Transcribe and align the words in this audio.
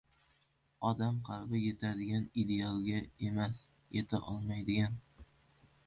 Odam 0.91 1.19
qalbi 1.27 1.61
yetadigan 1.65 2.25
idealga 2.45 3.05
emas, 3.29 3.63
yeta 3.99 4.23
olmaydigan 4.33 4.99